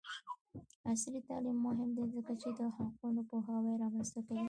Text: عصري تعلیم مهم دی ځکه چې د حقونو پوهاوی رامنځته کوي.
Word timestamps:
عصري 0.89 1.19
تعلیم 1.29 1.57
مهم 1.67 1.89
دی 1.95 2.03
ځکه 2.15 2.33
چې 2.41 2.49
د 2.57 2.59
حقونو 2.75 3.21
پوهاوی 3.29 3.73
رامنځته 3.81 4.19
کوي. 4.27 4.39